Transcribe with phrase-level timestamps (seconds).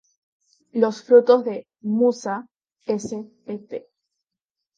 [0.71, 2.47] Los frutos de "Musa"
[2.87, 3.85] spp.